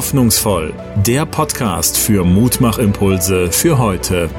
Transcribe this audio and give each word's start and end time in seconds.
Hoffnungsvoll, 0.00 0.72
der 0.96 1.26
Podcast 1.26 1.98
für 1.98 2.24
Mutmachimpulse 2.24 3.52
für 3.52 3.76
heute. 3.76 4.30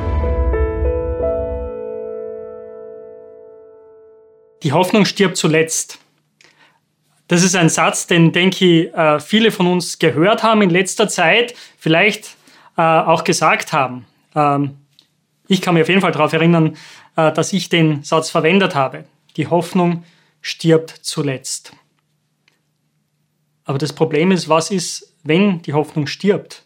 Die 4.63 4.71
Hoffnung 4.73 5.05
stirbt 5.05 5.37
zuletzt. 5.37 5.99
Das 7.27 7.43
ist 7.43 7.55
ein 7.55 7.69
Satz, 7.69 8.07
den, 8.07 8.31
denke 8.31 8.65
ich, 8.65 8.93
äh, 8.95 9.19
viele 9.19 9.51
von 9.51 9.67
uns 9.67 9.99
gehört 9.99 10.41
haben 10.41 10.63
in 10.63 10.71
letzter 10.71 11.07
Zeit, 11.07 11.53
vielleicht 11.77 12.37
äh, 12.75 12.81
auch 12.81 13.23
gesagt 13.23 13.71
haben. 13.71 14.07
Ähm, 14.33 14.77
ich 15.47 15.61
kann 15.61 15.75
mich 15.75 15.83
auf 15.83 15.89
jeden 15.89 16.01
Fall 16.01 16.11
darauf 16.11 16.33
erinnern, 16.33 16.75
äh, 17.15 17.31
dass 17.31 17.53
ich 17.53 17.69
den 17.69 18.01
Satz 18.01 18.31
verwendet 18.31 18.73
habe. 18.73 19.03
Die 19.37 19.45
Hoffnung 19.45 20.05
stirbt 20.41 20.89
zuletzt. 20.89 21.71
Aber 23.63 23.77
das 23.77 23.93
Problem 23.93 24.31
ist, 24.31 24.49
was 24.49 24.71
ist, 24.71 25.10
wenn 25.23 25.61
die 25.61 25.73
Hoffnung 25.73 26.07
stirbt? 26.07 26.65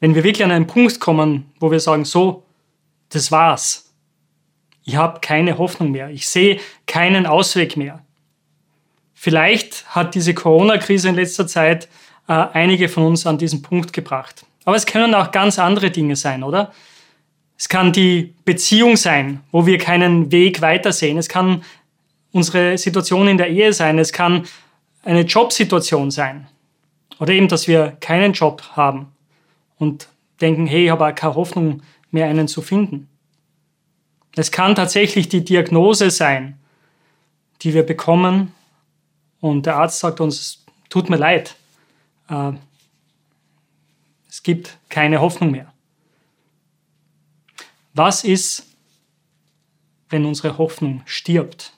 Wenn 0.00 0.14
wir 0.14 0.24
wirklich 0.24 0.44
an 0.44 0.50
einen 0.50 0.66
Punkt 0.66 1.00
kommen, 1.00 1.50
wo 1.58 1.70
wir 1.70 1.80
sagen, 1.80 2.04
so, 2.04 2.44
das 3.08 3.32
war's. 3.32 3.92
Ich 4.84 4.96
habe 4.96 5.20
keine 5.20 5.58
Hoffnung 5.58 5.90
mehr. 5.90 6.10
Ich 6.10 6.28
sehe 6.28 6.60
keinen 6.86 7.26
Ausweg 7.26 7.76
mehr. 7.76 8.04
Vielleicht 9.14 9.84
hat 9.94 10.14
diese 10.14 10.34
Corona-Krise 10.34 11.08
in 11.08 11.16
letzter 11.16 11.46
Zeit 11.46 11.88
äh, 12.28 12.32
einige 12.32 12.88
von 12.88 13.04
uns 13.04 13.26
an 13.26 13.36
diesen 13.36 13.62
Punkt 13.62 13.92
gebracht. 13.92 14.46
Aber 14.64 14.76
es 14.76 14.86
können 14.86 15.14
auch 15.14 15.32
ganz 15.32 15.58
andere 15.58 15.90
Dinge 15.90 16.14
sein, 16.14 16.42
oder? 16.42 16.72
Es 17.56 17.68
kann 17.68 17.92
die 17.92 18.34
Beziehung 18.44 18.96
sein, 18.96 19.40
wo 19.50 19.66
wir 19.66 19.78
keinen 19.78 20.30
Weg 20.30 20.60
weitersehen. 20.60 21.18
Es 21.18 21.28
kann 21.28 21.64
unsere 22.30 22.78
Situation 22.78 23.26
in 23.26 23.38
der 23.38 23.48
Ehe 23.48 23.72
sein. 23.72 23.98
Es 23.98 24.12
kann 24.12 24.46
eine 25.08 25.22
Jobsituation 25.22 26.10
sein. 26.10 26.48
Oder 27.18 27.32
eben, 27.32 27.48
dass 27.48 27.66
wir 27.66 27.96
keinen 28.00 28.34
Job 28.34 28.62
haben 28.76 29.10
und 29.78 30.08
denken, 30.40 30.66
hey, 30.66 30.84
ich 30.84 30.90
habe 30.90 31.12
keine 31.14 31.34
Hoffnung 31.34 31.82
mehr, 32.10 32.26
einen 32.26 32.46
zu 32.46 32.60
finden. 32.60 33.08
Es 34.36 34.52
kann 34.52 34.74
tatsächlich 34.74 35.28
die 35.28 35.42
Diagnose 35.42 36.10
sein, 36.10 36.58
die 37.62 37.72
wir 37.72 37.84
bekommen 37.84 38.52
und 39.40 39.64
der 39.64 39.76
Arzt 39.76 39.98
sagt 39.98 40.20
uns, 40.20 40.64
tut 40.90 41.08
mir 41.08 41.16
leid, 41.16 41.56
äh, 42.28 42.52
es 44.28 44.42
gibt 44.42 44.76
keine 44.90 45.20
Hoffnung 45.20 45.50
mehr. 45.50 45.72
Was 47.94 48.24
ist, 48.24 48.66
wenn 50.10 50.26
unsere 50.26 50.58
Hoffnung 50.58 51.02
stirbt? 51.06 51.72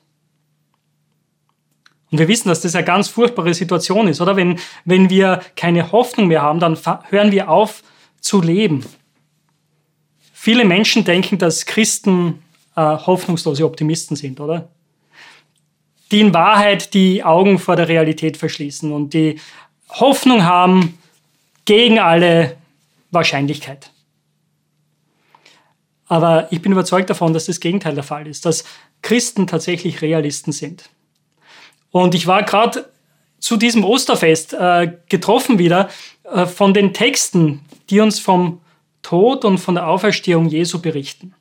Und 2.11 2.19
wir 2.19 2.29
wissen, 2.29 2.49
dass 2.49 2.61
das 2.61 2.75
eine 2.75 2.85
ganz 2.85 3.09
furchtbare 3.09 3.55
Situation 3.55 4.09
ist, 4.09 4.21
oder? 4.21 4.37
Wenn, 4.37 4.59
wenn 4.85 5.11
wir 5.11 5.41
keine 5.57 5.93
Hoffnung 5.93 6.27
mehr 6.27 6.43
haben, 6.43 6.59
dann 6.59 6.77
hören 7.09 7.31
wir 7.31 7.49
auf 7.49 7.83
zu 8.21 8.41
leben. 8.41 8.85
Viele 10.33 10.65
Menschen 10.65 11.05
denken, 11.05 11.39
dass 11.39 11.67
Christen 11.67 12.43
äh, 12.75 12.81
hoffnungslose 12.81 13.65
Optimisten 13.65 14.17
sind, 14.17 14.41
oder? 14.41 14.69
Die 16.11 16.21
in 16.21 16.35
Wahrheit 16.35 16.95
die 16.95 17.23
Augen 17.23 17.59
vor 17.59 17.77
der 17.77 17.89
Realität 17.89 18.37
verschließen 18.37 18.91
und 18.91 19.15
die 19.15 19.39
Hoffnung 19.89 20.45
haben 20.45 20.99
gegen 21.65 22.01
alle 22.01 22.57
Wahrscheinlichkeit. 23.13 23.91
Aber 26.07 26.49
ich 26.51 26.61
bin 26.61 26.73
überzeugt 26.73 27.09
davon, 27.09 27.33
dass 27.33 27.47
das 27.47 27.61
Gegenteil 27.61 27.95
der 27.95 28.03
Fall 28.03 28.27
ist, 28.27 28.45
dass 28.45 28.65
Christen 29.03 29.47
tatsächlich 29.47 30.03
Realisten 30.03 30.53
sind. 30.53 30.91
Und 31.91 32.15
ich 32.15 32.27
war 32.27 32.43
gerade 32.43 32.91
zu 33.39 33.57
diesem 33.57 33.85
Osterfest 33.85 34.53
äh, 34.53 34.93
getroffen 35.09 35.59
wieder 35.59 35.89
äh, 36.25 36.47
von 36.47 36.75
den 36.75 36.93
Texten, 36.93 37.61
die 37.89 38.01
uns 38.01 38.21
vom 38.21 38.61
Tod 39.03 39.45
und 39.45 39.59
von 39.59 39.75
der 39.75 39.89
Auferstehung 39.89 40.49
Jesu 40.49 40.81
berichten. 40.81 41.35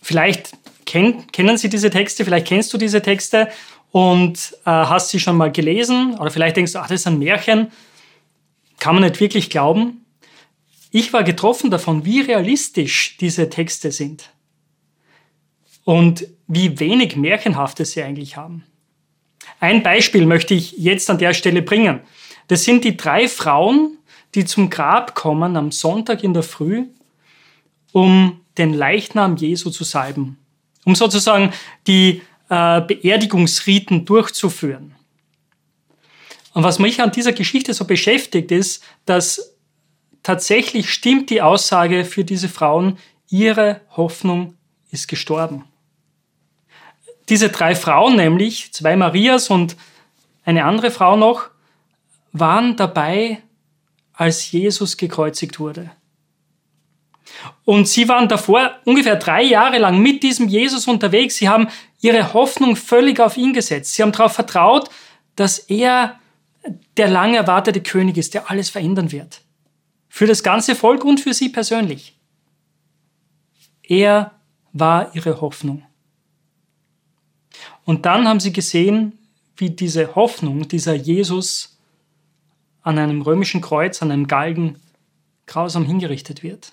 Vielleicht 0.00 0.52
kenn, 0.86 1.26
kennen 1.32 1.58
Sie 1.58 1.68
diese 1.68 1.90
Texte, 1.90 2.24
vielleicht 2.24 2.46
kennst 2.46 2.72
du 2.72 2.78
diese 2.78 3.02
Texte 3.02 3.48
und 3.90 4.56
äh, 4.64 4.70
hast 4.70 5.10
sie 5.10 5.20
schon 5.20 5.36
mal 5.36 5.52
gelesen 5.52 6.16
oder 6.18 6.30
vielleicht 6.30 6.56
denkst 6.56 6.72
du, 6.72 6.78
ach, 6.78 6.88
das 6.88 7.00
ist 7.00 7.06
ein 7.06 7.18
Märchen, 7.18 7.70
kann 8.78 8.94
man 8.94 9.04
nicht 9.04 9.20
wirklich 9.20 9.50
glauben. 9.50 10.04
Ich 10.90 11.12
war 11.12 11.24
getroffen 11.24 11.70
davon, 11.70 12.04
wie 12.04 12.20
realistisch 12.20 13.18
diese 13.18 13.50
Texte 13.50 13.92
sind 13.92 14.30
und 15.84 16.26
wie 16.46 16.80
wenig 16.80 17.16
Märchenhaftes 17.16 17.92
sie 17.92 18.02
eigentlich 18.02 18.36
haben. 18.36 18.64
Ein 19.60 19.82
Beispiel 19.82 20.26
möchte 20.26 20.54
ich 20.54 20.72
jetzt 20.72 21.10
an 21.10 21.18
der 21.18 21.34
Stelle 21.34 21.62
bringen. 21.62 22.00
Das 22.46 22.64
sind 22.64 22.84
die 22.84 22.96
drei 22.96 23.28
Frauen, 23.28 23.98
die 24.34 24.44
zum 24.44 24.70
Grab 24.70 25.14
kommen 25.14 25.56
am 25.56 25.72
Sonntag 25.72 26.22
in 26.22 26.34
der 26.34 26.42
Früh, 26.42 26.86
um 27.92 28.40
den 28.56 28.74
Leichnam 28.74 29.36
Jesu 29.36 29.70
zu 29.70 29.84
salben, 29.84 30.38
um 30.84 30.94
sozusagen 30.94 31.52
die 31.86 32.22
äh, 32.48 32.80
Beerdigungsriten 32.80 34.04
durchzuführen. 34.04 34.94
Und 36.54 36.62
was 36.64 36.78
mich 36.78 37.00
an 37.00 37.12
dieser 37.12 37.32
Geschichte 37.32 37.72
so 37.74 37.84
beschäftigt, 37.84 38.50
ist, 38.50 38.82
dass 39.04 39.56
tatsächlich 40.22 40.90
stimmt 40.90 41.30
die 41.30 41.42
Aussage 41.42 42.04
für 42.04 42.24
diese 42.24 42.48
Frauen, 42.48 42.98
ihre 43.28 43.80
Hoffnung 43.96 44.54
ist 44.90 45.08
gestorben. 45.08 45.64
Diese 47.28 47.50
drei 47.50 47.74
Frauen 47.74 48.16
nämlich, 48.16 48.72
zwei 48.72 48.96
Marias 48.96 49.50
und 49.50 49.76
eine 50.44 50.64
andere 50.64 50.90
Frau 50.90 51.16
noch, 51.16 51.50
waren 52.32 52.76
dabei, 52.76 53.42
als 54.12 54.50
Jesus 54.50 54.96
gekreuzigt 54.96 55.60
wurde. 55.60 55.90
Und 57.64 57.86
sie 57.86 58.08
waren 58.08 58.28
davor 58.28 58.72
ungefähr 58.84 59.16
drei 59.16 59.42
Jahre 59.42 59.78
lang 59.78 60.00
mit 60.00 60.22
diesem 60.22 60.48
Jesus 60.48 60.88
unterwegs. 60.88 61.36
Sie 61.36 61.48
haben 61.48 61.68
ihre 62.00 62.32
Hoffnung 62.32 62.76
völlig 62.76 63.20
auf 63.20 63.36
ihn 63.36 63.52
gesetzt. 63.52 63.94
Sie 63.94 64.02
haben 64.02 64.12
darauf 64.12 64.32
vertraut, 64.32 64.90
dass 65.36 65.58
er 65.58 66.18
der 66.96 67.08
lang 67.08 67.34
erwartete 67.34 67.82
König 67.82 68.16
ist, 68.16 68.34
der 68.34 68.50
alles 68.50 68.70
verändern 68.70 69.12
wird. 69.12 69.42
Für 70.08 70.26
das 70.26 70.42
ganze 70.42 70.74
Volk 70.74 71.04
und 71.04 71.20
für 71.20 71.34
sie 71.34 71.48
persönlich. 71.48 72.18
Er 73.82 74.32
war 74.72 75.14
ihre 75.14 75.40
Hoffnung. 75.40 75.84
Und 77.88 78.04
dann 78.04 78.28
haben 78.28 78.38
sie 78.38 78.52
gesehen, 78.52 79.18
wie 79.56 79.70
diese 79.70 80.14
Hoffnung, 80.14 80.68
dieser 80.68 80.94
Jesus 80.94 81.78
an 82.82 82.98
einem 82.98 83.22
römischen 83.22 83.62
Kreuz, 83.62 84.02
an 84.02 84.10
einem 84.10 84.26
Galgen 84.26 84.76
grausam 85.46 85.86
hingerichtet 85.86 86.42
wird. 86.42 86.72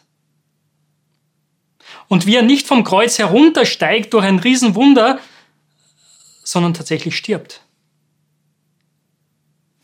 Und 2.10 2.26
wie 2.26 2.36
er 2.36 2.42
nicht 2.42 2.68
vom 2.68 2.84
Kreuz 2.84 3.18
heruntersteigt 3.18 4.14
durch 4.14 4.26
ein 4.26 4.40
Riesenwunder, 4.40 5.20
sondern 6.44 6.74
tatsächlich 6.74 7.16
stirbt 7.16 7.62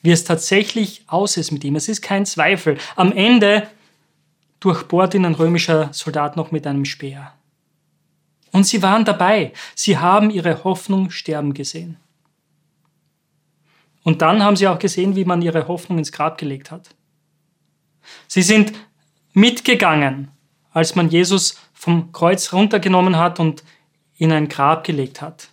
wie 0.01 0.11
es 0.11 0.23
tatsächlich 0.23 1.03
aus 1.07 1.37
ist 1.37 1.51
mit 1.51 1.63
ihm. 1.63 1.75
Es 1.75 1.87
ist 1.87 2.01
kein 2.01 2.25
Zweifel. 2.25 2.77
Am 2.95 3.11
Ende 3.11 3.67
durchbohrt 4.59 5.13
ihn 5.13 5.25
ein 5.25 5.35
römischer 5.35 5.89
Soldat 5.93 6.37
noch 6.37 6.51
mit 6.51 6.65
einem 6.67 6.85
Speer. 6.85 7.33
Und 8.51 8.65
sie 8.65 8.81
waren 8.81 9.05
dabei. 9.05 9.53
Sie 9.75 9.97
haben 9.97 10.29
ihre 10.29 10.63
Hoffnung 10.63 11.09
sterben 11.09 11.53
gesehen. 11.53 11.97
Und 14.03 14.21
dann 14.21 14.43
haben 14.43 14.55
sie 14.55 14.67
auch 14.67 14.79
gesehen, 14.79 15.15
wie 15.15 15.25
man 15.25 15.41
ihre 15.41 15.67
Hoffnung 15.67 15.97
ins 15.97 16.11
Grab 16.11 16.37
gelegt 16.37 16.71
hat. 16.71 16.95
Sie 18.27 18.41
sind 18.41 18.73
mitgegangen, 19.33 20.31
als 20.71 20.95
man 20.95 21.09
Jesus 21.09 21.59
vom 21.73 22.11
Kreuz 22.11 22.51
runtergenommen 22.51 23.17
hat 23.17 23.39
und 23.39 23.63
in 24.17 24.31
ein 24.31 24.49
Grab 24.49 24.83
gelegt 24.83 25.21
hat 25.21 25.49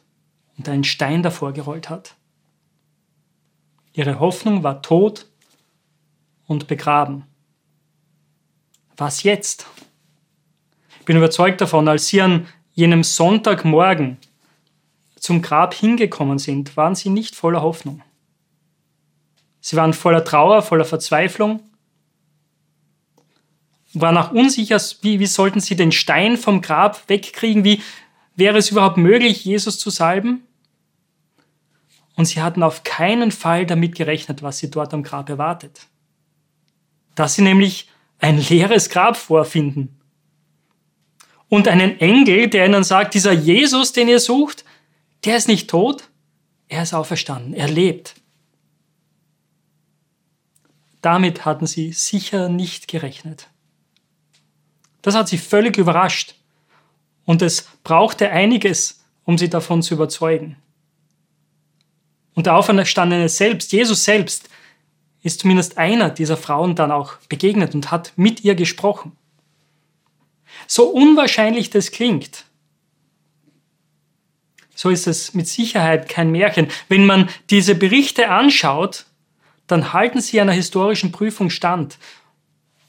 und 0.57 0.69
einen 0.69 0.85
Stein 0.85 1.23
davor 1.23 1.53
gerollt 1.53 1.89
hat. 1.91 2.17
Ihre 3.93 4.21
Hoffnung 4.21 4.63
war 4.63 4.83
tot 4.83 5.27
und 6.47 6.67
begraben. 6.67 7.25
Was 8.97 9.23
jetzt? 9.23 9.67
Ich 11.01 11.05
bin 11.05 11.17
überzeugt 11.17 11.61
davon, 11.61 11.89
als 11.89 12.09
sie 12.09 12.21
an 12.21 12.47
jenem 12.79 13.03
Sonntagmorgen 13.03 14.19
zum 15.17 15.43
Grab 15.43 15.75
hingekommen 15.75 16.39
sind, 16.39 16.77
waren 16.77 16.95
sie 16.95 17.11
nicht 17.11 17.35
voller 17.35 17.61
Hoffnung. 17.61 18.03
Sie 19.61 19.75
waren 19.75 19.93
voller 19.93 20.25
Trauer, 20.25 20.63
voller 20.63 20.85
Verzweiflung, 20.85 21.59
waren 23.95 24.17
auch 24.17 24.31
unsicher, 24.31 24.81
wie, 25.03 25.19
wie 25.19 25.27
sollten 25.27 25.59
sie 25.59 25.75
den 25.75 25.91
Stein 25.91 26.37
vom 26.37 26.61
Grab 26.61 27.09
wegkriegen, 27.09 27.65
wie 27.65 27.83
wäre 28.37 28.59
es 28.59 28.71
überhaupt 28.71 28.97
möglich, 28.97 29.45
Jesus 29.45 29.81
zu 29.81 29.91
salben? 29.91 30.45
Und 32.15 32.27
sie 32.27 32.43
hatten 32.43 32.63
auf 32.63 32.85
keinen 32.85 33.33
Fall 33.33 33.67
damit 33.67 33.97
gerechnet, 33.97 34.41
was 34.41 34.59
sie 34.59 34.71
dort 34.71 34.95
am 34.95 35.03
Grab 35.03 35.29
erwartet. 35.29 35.89
Dass 37.17 37.35
sie 37.35 37.43
nämlich 37.43 37.89
ein 38.21 38.39
leeres 38.39 38.89
Grab 38.89 39.17
vorfinden. 39.17 39.98
Und 41.49 41.69
einen 41.69 41.99
Engel, 42.01 42.49
der 42.49 42.67
ihnen 42.67 42.85
sagt, 42.85 43.15
dieser 43.15 43.33
Jesus, 43.33 43.93
den 43.93 44.09
ihr 44.09 44.21
sucht, 44.21 44.65
der 45.25 45.37
ist 45.37 45.49
nicht 45.49 45.71
tot, 45.71 46.09
er 46.69 46.83
ist 46.83 46.95
auferstanden, 46.95 47.55
er 47.55 47.69
lebt. 47.69 48.15
damit 51.03 51.45
hatten 51.45 51.67
sie 51.67 51.93
sicher 51.93 52.49
nicht 52.49 52.89
gerechnet. 52.89 53.49
Das 55.03 55.15
hat 55.15 55.29
sie 55.29 55.39
völlig 55.39 55.77
überrascht. 55.77 56.35
Und 57.25 57.43
es 57.43 57.69
brauchte 57.85 58.31
einiges, 58.31 59.05
um 59.25 59.39
sie 59.39 59.49
davon 59.49 59.83
zu 59.83 59.95
überzeugen. 59.95 60.57
Und 62.35 62.47
der 62.47 62.57
Auferstandene 62.57 63.29
selbst, 63.29 63.73
Jesus 63.73 64.05
selbst, 64.05 64.49
ist 65.23 65.41
zumindest 65.41 65.77
einer 65.79 66.11
dieser 66.11 66.37
Frauen 66.37 66.75
dann 66.75 66.93
auch 66.93 67.17
begegnet 67.29 67.75
und 67.75 67.91
hat 67.91 68.13
mit 68.17 68.45
ihr 68.45 68.55
gesprochen. 68.55 69.17
So 70.67 70.89
unwahrscheinlich 70.89 71.71
das 71.71 71.91
klingt, 71.91 72.45
so 74.79 74.91
ist 74.91 75.09
es 75.09 75.35
mit 75.35 75.49
Sicherheit 75.49 76.09
kein 76.09 76.31
Märchen. 76.31 76.69
Wenn 76.89 77.05
man 77.05 77.29
diese 77.51 77.75
Berichte 77.75 78.29
anschaut, 78.29 79.07
dann 79.67 79.93
halten 79.93 80.21
sie 80.21 80.41
einer 80.41 80.53
historischen 80.53 81.11
Prüfung 81.11 81.51
stand. 81.51 81.99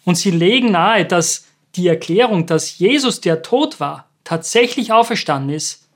Und 0.05 0.15
sie 0.15 0.29
legen 0.29 0.71
nahe, 0.71 1.03
dass 1.03 1.47
die 1.73 1.87
Erklärung, 1.87 2.45
dass 2.45 2.77
Jesus, 2.77 3.21
der 3.21 3.41
tot 3.41 3.79
war, 3.79 4.07
tatsächlich 4.23 4.91
auferstanden 4.91 5.55
ist, 5.55 5.89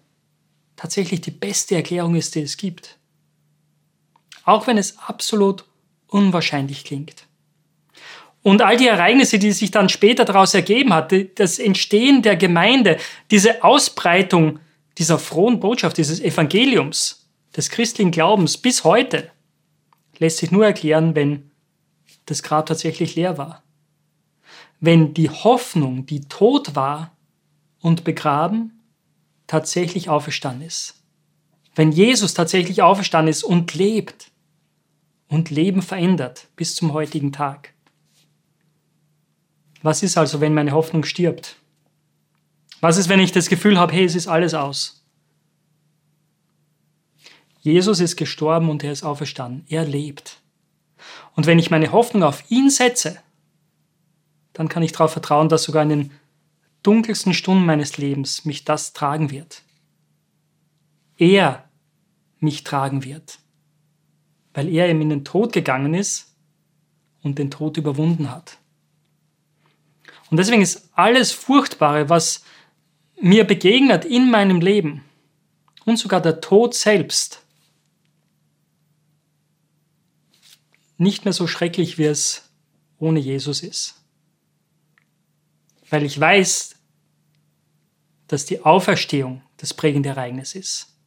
tatsächlich 0.75 1.21
die 1.21 1.29
beste 1.29 1.75
Erklärung 1.75 2.15
ist, 2.15 2.33
die 2.33 2.41
es 2.41 2.57
gibt. 2.57 2.97
Auch 4.45 4.65
wenn 4.65 4.79
es 4.79 4.97
absolut 4.97 5.63
unwahrscheinlich 6.07 6.85
klingt. 6.85 7.27
Und 8.43 8.61
all 8.61 8.75
die 8.75 8.87
Ereignisse, 8.87 9.39
die 9.39 9.53
sich 9.53 9.71
dann 9.71 9.87
später 9.89 10.25
daraus 10.25 10.53
ergeben 10.53 10.93
hat, 10.93 11.13
das 11.35 11.59
Entstehen 11.59 12.21
der 12.21 12.35
Gemeinde, 12.35 12.97
diese 13.31 13.63
Ausbreitung 13.63 14.59
dieser 14.97 15.17
frohen 15.17 15.59
Botschaft, 15.59 15.97
dieses 15.97 16.19
Evangeliums, 16.19 17.27
des 17.55 17.69
christlichen 17.69 18.11
Glaubens 18.11 18.57
bis 18.57 18.83
heute, 18.83 19.31
lässt 20.17 20.37
sich 20.37 20.51
nur 20.51 20.65
erklären, 20.65 21.15
wenn 21.15 21.51
das 22.25 22.43
Grab 22.43 22.65
tatsächlich 22.65 23.15
leer 23.15 23.37
war. 23.37 23.63
Wenn 24.79 25.13
die 25.13 25.29
Hoffnung, 25.29 26.05
die 26.05 26.21
tot 26.21 26.75
war 26.75 27.15
und 27.79 28.03
begraben, 28.03 28.83
tatsächlich 29.47 30.09
auferstanden 30.09 30.67
ist. 30.67 30.95
Wenn 31.75 31.91
Jesus 31.91 32.33
tatsächlich 32.33 32.81
auferstanden 32.81 33.29
ist 33.29 33.43
und 33.43 33.73
lebt 33.73 34.31
und 35.27 35.49
Leben 35.49 35.81
verändert 35.81 36.47
bis 36.55 36.75
zum 36.75 36.93
heutigen 36.93 37.31
Tag. 37.31 37.72
Was 39.83 40.01
ist 40.01 40.17
also, 40.17 40.41
wenn 40.41 40.53
meine 40.53 40.71
Hoffnung 40.71 41.03
stirbt? 41.03 41.57
Was 42.81 42.97
ist, 42.97 43.09
wenn 43.09 43.19
ich 43.19 43.31
das 43.31 43.49
Gefühl 43.49 43.77
habe, 43.79 43.93
hey, 43.93 44.05
es 44.05 44.15
ist 44.15 44.27
alles 44.27 44.53
aus? 44.53 45.05
Jesus 47.59 47.99
ist 47.99 48.15
gestorben 48.15 48.69
und 48.69 48.83
er 48.83 48.91
ist 48.91 49.03
auferstanden. 49.03 49.65
Er 49.69 49.85
lebt. 49.85 50.41
Und 51.35 51.45
wenn 51.45 51.59
ich 51.59 51.69
meine 51.69 51.91
Hoffnung 51.91 52.23
auf 52.23 52.49
ihn 52.49 52.69
setze, 52.69 53.19
dann 54.53 54.69
kann 54.69 54.83
ich 54.83 54.93
darauf 54.93 55.11
vertrauen, 55.11 55.49
dass 55.49 55.63
sogar 55.63 55.83
in 55.83 55.89
den 55.89 56.11
dunkelsten 56.81 57.33
Stunden 57.33 57.65
meines 57.65 57.97
Lebens 57.97 58.45
mich 58.45 58.65
das 58.65 58.93
tragen 58.93 59.31
wird. 59.31 59.63
Er 61.17 61.69
mich 62.39 62.63
tragen 62.63 63.03
wird, 63.03 63.39
weil 64.53 64.69
er 64.69 64.89
eben 64.89 65.01
in 65.01 65.09
den 65.09 65.25
Tod 65.25 65.53
gegangen 65.53 65.93
ist 65.93 66.35
und 67.21 67.39
den 67.39 67.51
Tod 67.51 67.77
überwunden 67.77 68.29
hat. 68.29 68.57
Und 70.33 70.37
deswegen 70.37 70.63
ist 70.63 70.89
alles 70.93 71.31
Furchtbare, 71.31 72.09
was 72.09 72.43
mir 73.21 73.43
begegnet 73.43 74.03
in 74.03 74.31
meinem 74.31 74.61
Leben 74.61 75.05
und 75.85 75.97
sogar 75.97 76.21
der 76.21 76.41
Tod 76.41 76.73
selbst 76.73 77.43
nicht 80.97 81.23
mehr 81.23 81.33
so 81.33 81.45
schrecklich, 81.45 81.99
wie 81.99 82.05
es 82.05 82.49
ohne 82.97 83.19
Jesus 83.19 83.61
ist. 83.61 84.01
Weil 85.91 86.01
ich 86.01 86.19
weiß, 86.19 86.77
dass 88.27 88.47
die 88.47 88.61
Auferstehung 88.61 89.43
das 89.57 89.75
prägende 89.75 90.09
Ereignis 90.09 90.55
ist 90.55 90.97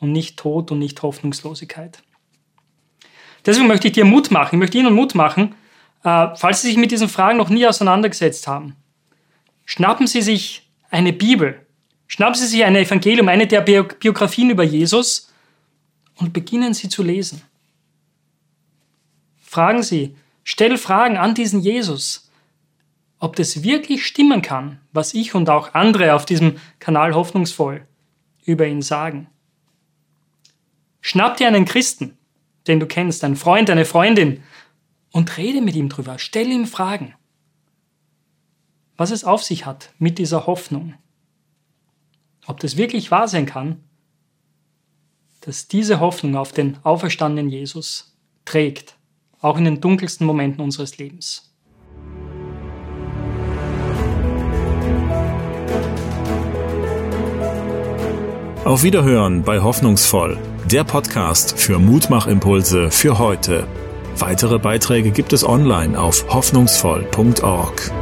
und 0.00 0.10
nicht 0.10 0.36
Tod 0.36 0.72
und 0.72 0.80
nicht 0.80 1.00
Hoffnungslosigkeit. 1.00 2.02
Deswegen 3.46 3.68
möchte 3.68 3.86
ich 3.86 3.94
dir 3.94 4.04
Mut 4.04 4.32
machen, 4.32 4.56
ich 4.56 4.58
möchte 4.58 4.78
Ihnen 4.78 4.94
Mut 4.94 5.14
machen, 5.14 5.54
äh, 6.04 6.28
falls 6.36 6.62
Sie 6.62 6.68
sich 6.68 6.76
mit 6.76 6.90
diesen 6.90 7.08
Fragen 7.08 7.38
noch 7.38 7.48
nie 7.48 7.66
auseinandergesetzt 7.66 8.46
haben. 8.46 8.76
Schnappen 9.64 10.06
Sie 10.06 10.22
sich 10.22 10.68
eine 10.90 11.12
Bibel. 11.12 11.66
Schnappen 12.06 12.34
Sie 12.34 12.46
sich 12.46 12.64
ein 12.64 12.76
Evangelium, 12.76 13.28
eine 13.28 13.46
der 13.46 13.62
Biografien 13.62 14.50
über 14.50 14.64
Jesus 14.64 15.32
und 16.16 16.32
beginnen 16.32 16.74
Sie 16.74 16.88
zu 16.88 17.02
lesen. 17.02 17.42
Fragen 19.40 19.82
Sie, 19.82 20.16
stell 20.44 20.76
Fragen 20.78 21.16
an 21.16 21.34
diesen 21.34 21.60
Jesus, 21.60 22.30
ob 23.18 23.36
das 23.36 23.62
wirklich 23.62 24.04
stimmen 24.04 24.42
kann, 24.42 24.80
was 24.92 25.14
ich 25.14 25.34
und 25.34 25.48
auch 25.48 25.74
andere 25.74 26.14
auf 26.14 26.26
diesem 26.26 26.56
Kanal 26.80 27.14
hoffnungsvoll 27.14 27.86
über 28.44 28.66
ihn 28.66 28.82
sagen. 28.82 29.28
Schnapp 31.00 31.36
dir 31.36 31.48
einen 31.48 31.64
Christen, 31.64 32.16
den 32.66 32.80
du 32.80 32.86
kennst, 32.86 33.24
einen 33.24 33.36
Freund, 33.36 33.70
eine 33.70 33.84
Freundin, 33.84 34.42
und 35.12 35.36
rede 35.36 35.60
mit 35.60 35.76
ihm 35.76 35.88
drüber. 35.88 36.18
Stell 36.18 36.50
ihm 36.50 36.66
Fragen 36.66 37.14
was 38.96 39.10
es 39.10 39.24
auf 39.24 39.42
sich 39.42 39.66
hat 39.66 39.90
mit 39.98 40.18
dieser 40.18 40.46
Hoffnung. 40.46 40.94
Ob 42.46 42.60
das 42.60 42.76
wirklich 42.76 43.10
wahr 43.10 43.28
sein 43.28 43.46
kann, 43.46 43.80
dass 45.40 45.66
diese 45.66 46.00
Hoffnung 46.00 46.36
auf 46.36 46.52
den 46.52 46.78
auferstandenen 46.84 47.50
Jesus 47.50 48.16
trägt, 48.44 48.96
auch 49.40 49.56
in 49.58 49.64
den 49.64 49.80
dunkelsten 49.80 50.24
Momenten 50.24 50.60
unseres 50.60 50.98
Lebens. 50.98 51.52
Auf 58.64 58.84
Wiederhören 58.84 59.42
bei 59.42 59.60
Hoffnungsvoll, 59.60 60.38
der 60.70 60.84
Podcast 60.84 61.58
für 61.58 61.80
Mutmachimpulse 61.80 62.92
für 62.92 63.18
heute. 63.18 63.66
Weitere 64.18 64.58
Beiträge 64.58 65.10
gibt 65.10 65.32
es 65.32 65.44
online 65.46 65.98
auf 65.98 66.26
hoffnungsvoll.org. 66.32 68.01